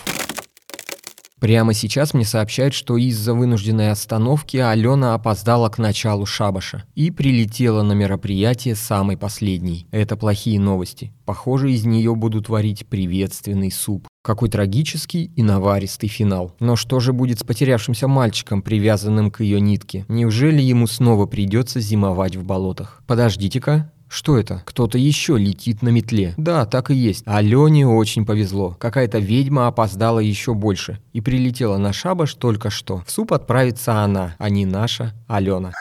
Прямо 1.43 1.73
сейчас 1.73 2.13
мне 2.13 2.23
сообщают, 2.23 2.73
что 2.73 2.95
из-за 2.95 3.33
вынужденной 3.33 3.91
остановки 3.91 4.55
Алена 4.55 5.13
опоздала 5.13 5.67
к 5.67 5.77
началу 5.77 6.25
шабаша 6.25 6.85
и 6.95 7.11
прилетела 7.11 7.81
на 7.81 7.91
мероприятие 7.91 8.75
самой 8.75 9.17
последней. 9.17 9.85
Это 9.91 10.15
плохие 10.15 10.57
новости. 10.57 11.11
Похоже, 11.25 11.73
из 11.73 11.83
нее 11.83 12.15
будут 12.15 12.47
варить 12.47 12.87
приветственный 12.87 13.73
суп. 13.73 14.07
Какой 14.23 14.47
трагический 14.47 15.33
и 15.35 15.43
наваристый 15.43 16.07
финал. 16.07 16.55
Но 16.61 16.77
что 16.77 17.01
же 17.01 17.11
будет 17.11 17.41
с 17.41 17.43
потерявшимся 17.43 18.07
мальчиком, 18.07 18.61
привязанным 18.61 19.29
к 19.29 19.41
ее 19.41 19.59
нитке? 19.59 20.05
Неужели 20.07 20.61
ему 20.61 20.87
снова 20.87 21.25
придется 21.25 21.81
зимовать 21.81 22.37
в 22.37 22.45
болотах? 22.45 23.03
Подождите-ка, 23.05 23.91
что 24.13 24.37
это? 24.37 24.61
Кто-то 24.65 24.99
еще 24.99 25.39
летит 25.39 25.81
на 25.81 25.89
метле. 25.89 26.35
Да, 26.37 26.67
так 26.67 26.91
и 26.91 26.93
есть. 26.93 27.23
Алене 27.25 27.87
очень 27.87 28.27
повезло. 28.27 28.77
Какая-то 28.79 29.17
ведьма 29.17 29.65
опоздала 29.65 30.19
еще 30.19 30.53
больше 30.53 30.99
и 31.13 31.19
прилетела 31.19 31.77
на 31.77 31.93
шабаш 31.93 32.35
только 32.35 32.69
что. 32.69 33.01
В 33.07 33.09
суп 33.09 33.33
отправится 33.33 34.03
она, 34.03 34.35
а 34.37 34.51
не 34.51 34.67
наша 34.67 35.15
Алена. 35.27 35.71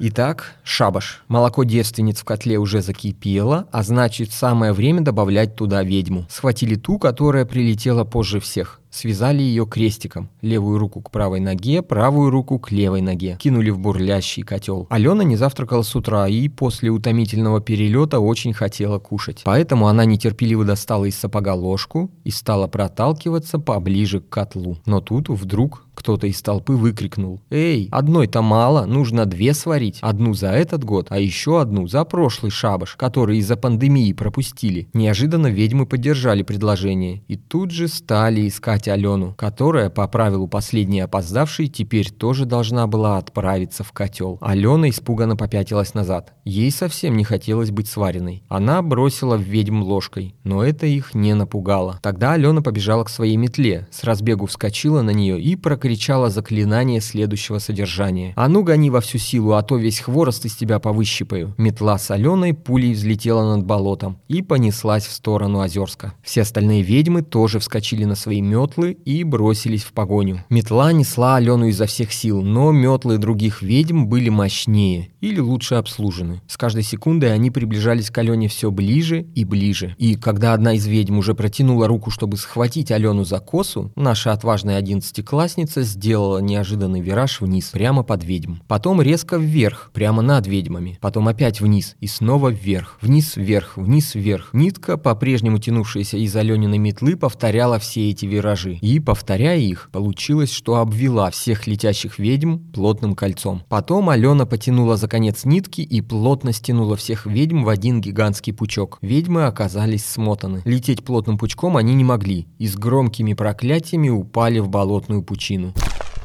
Итак, 0.00 0.52
шабаш. 0.64 1.22
Молоко 1.28 1.64
девственниц 1.64 2.20
в 2.20 2.24
котле 2.24 2.58
уже 2.58 2.82
закипело, 2.82 3.66
а 3.72 3.82
значит 3.82 4.32
самое 4.32 4.74
время 4.74 5.00
добавлять 5.00 5.56
туда 5.56 5.82
ведьму. 5.82 6.26
Схватили 6.28 6.74
ту, 6.74 6.98
которая 6.98 7.46
прилетела 7.46 8.04
позже 8.04 8.38
всех. 8.38 8.81
Связали 8.92 9.42
ее 9.42 9.66
крестиком. 9.66 10.28
Левую 10.42 10.78
руку 10.78 11.00
к 11.00 11.10
правой 11.10 11.40
ноге, 11.40 11.80
правую 11.80 12.30
руку 12.30 12.58
к 12.58 12.70
левой 12.70 13.00
ноге. 13.00 13.38
Кинули 13.40 13.70
в 13.70 13.78
бурлящий 13.78 14.42
котел. 14.42 14.86
Алена 14.90 15.24
не 15.24 15.36
завтракала 15.36 15.82
с 15.82 15.96
утра 15.96 16.28
и 16.28 16.48
после 16.48 16.90
утомительного 16.90 17.62
перелета 17.62 18.20
очень 18.20 18.52
хотела 18.52 18.98
кушать. 18.98 19.40
Поэтому 19.44 19.88
она 19.88 20.04
нетерпеливо 20.04 20.64
достала 20.66 21.06
из 21.06 21.16
сапога 21.16 21.54
ложку 21.54 22.10
и 22.24 22.30
стала 22.30 22.66
проталкиваться 22.66 23.58
поближе 23.58 24.20
к 24.20 24.28
котлу. 24.28 24.76
Но 24.84 25.00
тут 25.00 25.30
вдруг 25.30 25.86
кто-то 25.94 26.26
из 26.26 26.40
толпы 26.42 26.72
выкрикнул. 26.72 27.40
«Эй, 27.50 27.88
одной-то 27.92 28.42
мало, 28.42 28.86
нужно 28.86 29.26
две 29.26 29.54
сварить. 29.54 29.98
Одну 30.00 30.34
за 30.34 30.48
этот 30.48 30.84
год, 30.84 31.08
а 31.10 31.18
еще 31.18 31.60
одну 31.60 31.86
за 31.86 32.04
прошлый 32.04 32.50
шабаш, 32.50 32.96
который 32.96 33.38
из-за 33.38 33.56
пандемии 33.56 34.12
пропустили». 34.12 34.88
Неожиданно 34.94 35.48
ведьмы 35.48 35.86
поддержали 35.86 36.42
предложение 36.42 37.22
и 37.28 37.36
тут 37.36 37.70
же 37.70 37.88
стали 37.88 38.48
искать 38.48 38.81
Алену, 38.88 39.34
которая, 39.34 39.90
по 39.90 40.06
правилу 40.08 40.48
последней 40.48 41.00
опоздавшей, 41.00 41.68
теперь 41.68 42.10
тоже 42.10 42.44
должна 42.44 42.86
была 42.86 43.18
отправиться 43.18 43.84
в 43.84 43.92
котел. 43.92 44.38
Алена 44.40 44.88
испуганно 44.90 45.36
попятилась 45.36 45.94
назад. 45.94 46.32
Ей 46.44 46.70
совсем 46.70 47.16
не 47.16 47.24
хотелось 47.24 47.70
быть 47.70 47.88
сваренной. 47.88 48.42
Она 48.48 48.82
бросила 48.82 49.36
в 49.36 49.42
ведьм 49.42 49.82
ложкой, 49.82 50.34
но 50.44 50.64
это 50.64 50.86
их 50.86 51.14
не 51.14 51.34
напугало. 51.34 51.98
Тогда 52.02 52.32
Алена 52.32 52.62
побежала 52.62 53.04
к 53.04 53.08
своей 53.08 53.36
метле, 53.36 53.86
с 53.90 54.04
разбегу 54.04 54.46
вскочила 54.46 55.02
на 55.02 55.10
нее 55.10 55.40
и 55.40 55.56
прокричала 55.56 56.30
заклинание 56.30 57.00
следующего 57.00 57.58
содержания. 57.58 58.32
«А 58.36 58.48
ну 58.48 58.62
гони 58.62 58.90
во 58.90 59.00
всю 59.00 59.18
силу, 59.18 59.52
а 59.52 59.62
то 59.62 59.76
весь 59.76 60.00
хворост 60.00 60.44
из 60.44 60.56
тебя 60.56 60.78
повыщипаю». 60.78 61.54
Метла 61.58 61.98
соленой 61.98 62.54
пулей 62.54 62.92
взлетела 62.92 63.56
над 63.56 63.64
болотом 63.64 64.18
и 64.28 64.42
понеслась 64.42 65.06
в 65.06 65.12
сторону 65.12 65.60
Озерска. 65.60 66.14
Все 66.22 66.42
остальные 66.42 66.82
ведьмы 66.82 67.22
тоже 67.22 67.58
вскочили 67.58 68.04
на 68.04 68.14
свои 68.14 68.40
метлы 68.40 68.71
метлы 68.72 68.92
и 69.04 69.22
бросились 69.24 69.82
в 69.82 69.92
погоню. 69.92 70.44
Метла 70.48 70.92
несла 70.92 71.36
Алену 71.36 71.66
изо 71.66 71.86
всех 71.86 72.12
сил, 72.12 72.42
но 72.42 72.72
метлы 72.72 73.18
других 73.18 73.62
ведьм 73.62 74.06
были 74.06 74.30
мощнее 74.30 75.10
или 75.20 75.40
лучше 75.40 75.74
обслужены. 75.76 76.40
С 76.48 76.56
каждой 76.56 76.82
секундой 76.82 77.32
они 77.32 77.50
приближались 77.50 78.10
к 78.10 78.18
Алене 78.18 78.48
все 78.48 78.70
ближе 78.70 79.26
и 79.34 79.44
ближе. 79.44 79.94
И 79.98 80.16
когда 80.16 80.54
одна 80.54 80.74
из 80.74 80.86
ведьм 80.86 81.18
уже 81.18 81.34
протянула 81.34 81.86
руку, 81.86 82.10
чтобы 82.10 82.36
схватить 82.36 82.90
Алену 82.90 83.24
за 83.24 83.40
косу, 83.40 83.92
наша 83.94 84.32
отважная 84.32 84.76
одиннадцатиклассница 84.76 85.82
сделала 85.82 86.38
неожиданный 86.38 87.00
вираж 87.00 87.40
вниз, 87.40 87.70
прямо 87.72 88.02
под 88.02 88.24
ведьм. 88.24 88.56
Потом 88.68 89.02
резко 89.02 89.36
вверх, 89.36 89.90
прямо 89.92 90.22
над 90.22 90.46
ведьмами. 90.46 90.98
Потом 91.00 91.28
опять 91.28 91.60
вниз 91.60 91.96
и 92.00 92.06
снова 92.06 92.48
вверх. 92.48 92.98
Вниз, 93.00 93.36
вверх, 93.36 93.76
вниз, 93.76 94.14
вверх. 94.14 94.50
Нитка, 94.52 94.96
по-прежнему 94.96 95.58
тянувшаяся 95.58 96.16
из 96.16 96.34
Алениной 96.34 96.78
метлы, 96.78 97.16
повторяла 97.16 97.78
все 97.78 98.10
эти 98.10 98.26
виражи. 98.26 98.61
И, 98.70 99.00
повторяя 99.00 99.58
их, 99.58 99.90
получилось, 99.92 100.52
что 100.52 100.76
обвела 100.76 101.30
всех 101.30 101.66
летящих 101.66 102.18
ведьм 102.18 102.58
плотным 102.72 103.14
кольцом. 103.14 103.62
Потом 103.68 104.10
Алена 104.10 104.46
потянула 104.46 104.96
за 104.96 105.08
конец 105.08 105.44
нитки 105.44 105.80
и 105.80 106.00
плотно 106.00 106.52
стянула 106.52 106.96
всех 106.96 107.26
ведьм 107.26 107.64
в 107.64 107.68
один 107.68 108.00
гигантский 108.00 108.52
пучок. 108.52 108.98
Ведьмы 109.02 109.46
оказались 109.46 110.04
смотаны. 110.04 110.62
Лететь 110.64 111.04
плотным 111.04 111.38
пучком 111.38 111.76
они 111.76 111.94
не 111.94 112.04
могли 112.04 112.46
и 112.58 112.66
с 112.66 112.76
громкими 112.76 113.34
проклятиями 113.34 114.08
упали 114.08 114.58
в 114.58 114.68
болотную 114.68 115.22
пучину. 115.22 115.74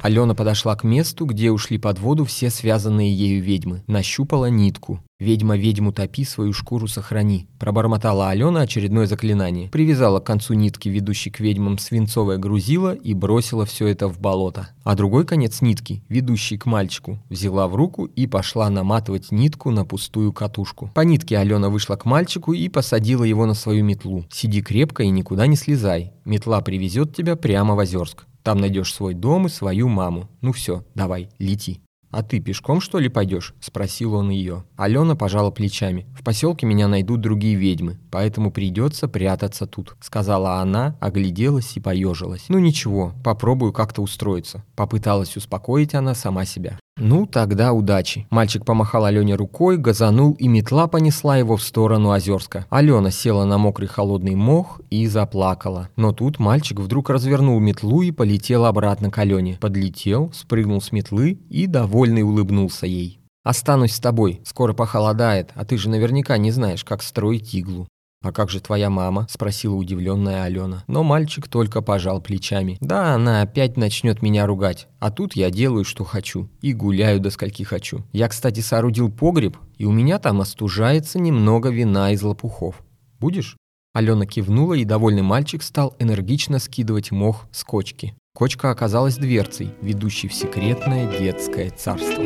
Алена 0.02 0.36
подошла 0.36 0.76
к 0.76 0.84
месту, 0.84 1.26
где 1.26 1.52
ушли 1.52 1.78
под 1.78 2.00
воду 2.00 2.24
все 2.24 2.50
связанные 2.50 3.14
ею 3.14 3.44
ведьмы. 3.44 3.84
Нащупала 3.88 4.46
нитку. 4.46 5.02
«Ведьма 5.20 5.58
ведьму 5.58 5.92
топи, 5.92 6.24
свою 6.24 6.54
шкуру 6.54 6.88
сохрани»,– 6.88 7.48
пробормотала 7.60 8.30
Алена 8.30 8.62
очередное 8.62 9.08
заклинание. 9.08 9.68
Привязала 9.70 10.20
к 10.20 10.26
концу 10.26 10.54
нитки, 10.54 10.90
ведущей 10.90 11.32
к 11.32 11.40
ведьмам, 11.40 11.80
свинцовое 11.80 12.38
грузило 12.38 12.94
и 12.94 13.16
бросила 13.16 13.66
все 13.66 13.88
это 13.88 14.08
в 14.08 14.20
болото. 14.20 14.70
А 14.84 14.94
другой 14.94 15.26
конец 15.26 15.62
нитки, 15.62 16.04
ведущий 16.08 16.60
к 16.60 16.68
мальчику, 16.68 17.18
взяла 17.30 17.68
в 17.68 17.74
руку 17.74 18.06
и 18.06 18.28
пошла 18.28 18.70
наматывать 18.70 19.32
нитку 19.32 19.72
на 19.72 19.86
пустую 19.86 20.34
катушку. 20.34 20.92
По 20.94 21.02
нитке 21.02 21.40
Алена 21.40 21.70
вышла 21.70 21.96
к 21.96 22.06
мальчику 22.06 22.54
и 22.54 22.70
посадила 22.70 23.24
его 23.24 23.48
на 23.48 23.56
свою 23.56 23.84
метлу. 23.84 24.24
«Сиди 24.30 24.62
крепко 24.62 25.02
и 25.02 25.10
никуда 25.10 25.48
не 25.48 25.56
слезай. 25.56 26.14
Метла 26.26 26.62
привезет 26.62 27.16
тебя 27.16 27.36
прямо 27.36 27.74
в 27.74 27.80
Озерск. 27.80 28.28
Там 28.48 28.60
найдешь 28.60 28.94
свой 28.94 29.14
дом 29.14 29.48
и 29.48 29.50
свою 29.50 29.90
маму. 29.90 30.30
Ну 30.40 30.54
все, 30.54 30.86
давай, 30.96 31.28
лети». 31.38 31.82
«А 32.12 32.24
ты 32.24 32.40
пешком, 32.40 32.80
что 32.80 32.98
ли, 32.98 33.10
пойдешь?»– 33.10 33.54
спросил 33.60 34.14
он 34.14 34.30
ее. 34.30 34.64
Алена 34.78 35.18
пожала 35.18 35.52
плечами. 35.52 36.06
«В 36.18 36.24
поселке 36.24 36.66
меня 36.66 36.88
найдут 36.88 37.20
другие 37.20 37.56
ведьмы, 37.56 38.00
поэтому 38.10 38.54
придется 38.54 39.10
прятаться 39.10 39.68
тут»,– 39.68 39.98
сказала 40.00 40.62
она, 40.62 40.96
огляделась 41.02 41.76
и 41.76 41.82
поежилась. 41.82 42.46
«Ну 42.48 42.58
ничего, 42.60 43.12
попробую 43.22 43.74
как-то 43.74 44.02
устроиться»,– 44.02 44.64
попыталась 44.78 45.36
успокоить 45.36 45.94
она 45.94 46.16
сама 46.16 46.46
себя. 46.46 46.80
«Ну, 46.98 47.28
тогда 47.28 47.74
удачи». 47.74 48.26
Мальчик 48.32 48.66
помахал 48.66 49.06
Алене 49.06 49.36
рукой, 49.36 49.78
газанул, 49.78 50.34
и 50.34 50.48
метла 50.48 50.88
понесла 50.88 51.38
его 51.38 51.56
в 51.56 51.64
сторону 51.64 52.12
Озерска. 52.12 52.66
Алена 52.70 53.12
села 53.12 53.46
на 53.46 53.58
мокрый 53.58 53.88
холодный 53.88 54.36
мох 54.36 54.82
и 54.90 55.06
заплакала. 55.08 55.90
Но 55.96 56.12
тут 56.12 56.40
мальчик 56.40 56.80
вдруг 56.80 57.10
развернул 57.10 57.60
метлу 57.60 58.02
и 58.02 58.12
полетел 58.12 58.66
обратно 58.66 59.12
к 59.12 59.18
Алене. 59.20 59.58
Подлетел, 59.62 60.32
спрыгнул 60.34 60.82
с 60.82 60.92
метлы 60.92 61.40
и, 61.50 61.68
довольный, 61.68 62.24
улыбнулся 62.24 62.88
ей. 62.88 63.20
«Останусь 63.44 63.94
с 63.94 64.00
тобой. 64.00 64.42
Скоро 64.44 64.74
похолодает, 64.74 65.52
а 65.56 65.64
ты 65.64 65.78
же 65.78 65.90
наверняка 65.90 66.38
не 66.38 66.52
знаешь, 66.52 66.84
как 66.84 67.04
строить 67.04 67.54
иглу». 67.54 67.88
«А 68.24 68.32
как 68.32 68.50
же 68.50 68.60
твоя 68.60 68.90
мама?»– 68.90 69.28
спросила 69.30 69.76
удивленная 69.76 70.44
Алена. 70.44 70.84
Но 70.88 71.04
мальчик 71.04 71.48
только 71.48 71.82
пожал 71.82 72.20
плечами. 72.20 72.78
«Да, 72.82 73.14
она 73.14 73.42
опять 73.42 73.78
начнет 73.78 74.22
меня 74.22 74.48
ругать. 74.48 74.88
А 75.00 75.12
тут 75.12 75.36
я 75.36 75.52
делаю, 75.52 75.86
что 75.86 76.04
хочу. 76.04 76.50
И 76.62 76.74
гуляю 76.74 77.20
до 77.20 77.30
скольки 77.30 77.64
хочу. 77.64 78.04
Я, 78.12 78.28
кстати, 78.28 78.60
соорудил 78.60 79.12
погреб, 79.12 79.58
и 79.78 79.86
у 79.86 79.92
меня 79.92 80.18
там 80.18 80.42
остужается 80.42 81.20
немного 81.20 81.70
вина 81.70 82.12
из 82.12 82.24
лопухов. 82.24 82.84
Будешь?» 83.20 83.56
Алена 83.94 84.26
кивнула, 84.26 84.74
и 84.74 84.84
довольный 84.84 85.24
мальчик 85.24 85.62
стал 85.62 85.96
энергично 86.00 86.60
скидывать 86.60 87.12
мох 87.12 87.46
с 87.52 87.64
кочки. 87.64 88.16
Кочка 88.34 88.72
оказалась 88.72 89.16
дверцей, 89.16 89.74
ведущей 89.82 90.28
в 90.28 90.34
секретное 90.34 91.20
детское 91.20 91.72
царство. 91.72 92.24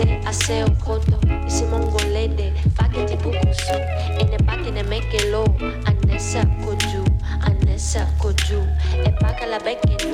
say 0.00 0.20
I 0.26 0.32
say 0.32 0.62
Okoto, 0.62 1.18
isi 1.46 1.64
Mongolede, 1.64 2.52
Faketi 2.74 3.16
Bukusu, 3.22 3.76
and 4.20 4.32
the 4.32 4.42
back 4.44 4.66
in 4.66 4.74
the 4.74 4.84
make 4.84 5.12
a 5.14 5.30
low, 5.30 5.44
Anessa 5.88 6.42
Koju, 6.62 7.04
Anessa 7.48 8.06
Koju, 8.18 8.60
a 9.06 9.10
Bakala 9.20 9.58
Bekin. 9.62 10.09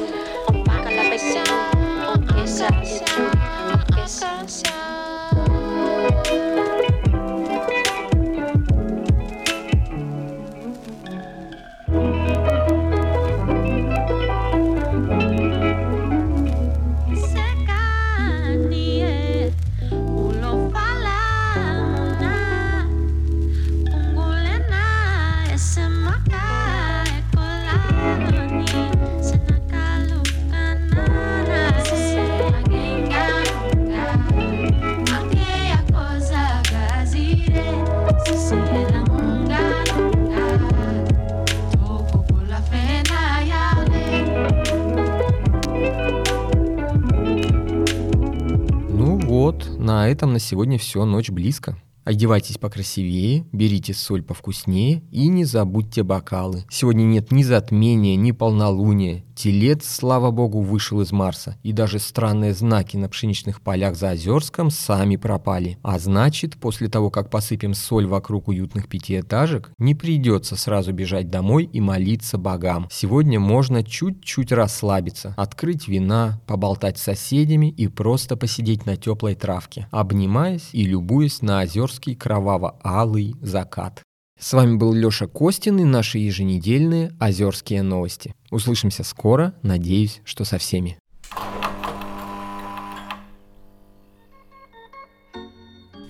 Этом 50.17 50.33
на 50.33 50.39
сегодня 50.39 50.79
все, 50.79 51.05
ночь 51.05 51.29
близко. 51.29 51.77
Одевайтесь 52.07 52.57
покрасивее, 52.57 53.45
берите 53.51 53.93
соль 53.93 54.23
повкуснее 54.23 55.03
и 55.11 55.27
не 55.27 55.45
забудьте 55.45 56.05
бокалы. 56.05 56.65
Сегодня 56.71 57.03
нет 57.03 57.33
ни 57.33 57.43
затмения, 57.43 58.15
ни 58.15 58.31
полнолуния. 58.31 59.25
Телец, 59.35 59.85
слава 59.85 60.31
богу, 60.31 60.61
вышел 60.61 61.01
из 61.01 61.11
Марса. 61.11 61.59
И 61.65 61.73
даже 61.73 61.99
странные 61.99 62.55
знаки 62.55 62.97
на 62.97 63.09
пшеничных 63.09 63.61
полях 63.61 63.97
за 63.97 64.11
Озерском 64.11 64.71
сами 64.71 65.17
пропали. 65.17 65.79
А 65.83 65.99
значит, 65.99 66.57
после 66.57 66.89
того, 66.89 67.11
как 67.11 67.29
посыпем 67.29 67.75
соль 67.75 68.07
вокруг 68.07 68.47
уютных 68.49 68.89
пятиэтажек, 68.89 69.73
не 69.77 69.97
придется 69.97 70.55
сразу 70.55 70.93
бежать 70.93 71.29
домой 71.29 71.69
и 71.71 71.81
молиться 71.81 72.39
богам. 72.39 72.87
Сегодня 72.91 73.41
можно 73.41 73.83
чуть-чуть 73.83 74.53
расслабиться, 74.53 75.35
открыть 75.37 75.89
вина, 75.89 76.41
поболтать 76.47 76.97
с 76.97 77.03
соседями 77.03 77.69
и 77.69 77.89
просто 77.89 78.37
посидеть 78.37 78.87
на 78.87 78.97
теплой 78.97 79.35
травке, 79.35 79.89
обнимаясь 79.91 80.69
и 80.71 80.85
любуясь 80.85 81.43
на 81.43 81.61
Озерск 81.61 81.96
московский 81.97 82.15
кроваво-алый 82.15 83.35
закат. 83.41 84.03
С 84.39 84.53
вами 84.53 84.77
был 84.77 84.93
Лёша 84.93 85.27
Костин 85.27 85.79
и 85.79 85.85
наши 85.85 86.19
еженедельные 86.19 87.13
Озерские 87.19 87.83
новости. 87.83 88.35
Услышимся 88.51 89.03
скоро, 89.03 89.55
надеюсь, 89.63 90.21
что 90.25 90.45
со 90.45 90.59
всеми. 90.59 90.99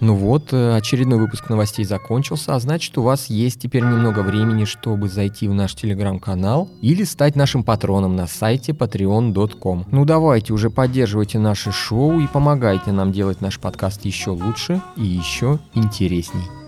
Ну 0.01 0.15
вот, 0.15 0.53
э, 0.53 0.77
очередной 0.77 1.19
выпуск 1.19 1.49
новостей 1.49 1.85
закончился, 1.85 2.55
а 2.55 2.61
значит 2.61 2.97
у 2.99 3.03
вас 3.03 3.31
есть 3.31 3.61
теперь 3.61 3.83
немного 3.83 4.21
времени, 4.21 4.65
чтобы 4.65 5.09
зайти 5.09 5.49
в 5.49 5.55
наш 5.55 5.75
телеграм-канал 5.75 6.69
или 6.83 7.05
стать 7.05 7.37
нашим 7.37 7.65
патроном 7.65 8.17
на 8.17 8.27
сайте 8.27 8.73
patreon.com. 8.73 9.87
Ну 9.91 10.05
давайте 10.05 10.53
уже 10.53 10.71
поддерживайте 10.71 11.39
наше 11.39 11.73
шоу 11.73 12.21
и 12.21 12.27
помогайте 12.27 12.93
нам 12.93 13.13
делать 13.13 13.41
наш 13.41 13.59
подкаст 13.59 14.05
еще 14.05 14.31
лучше 14.31 14.83
и 14.97 15.05
еще 15.05 15.59
интересней. 15.75 16.65